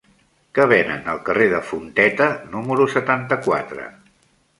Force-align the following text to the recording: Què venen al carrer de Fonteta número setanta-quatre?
Què 0.59 0.63
venen 0.69 1.09
al 1.11 1.19
carrer 1.27 1.45
de 1.51 1.59
Fonteta 1.67 2.29
número 2.55 2.87
setanta-quatre? 2.95 3.87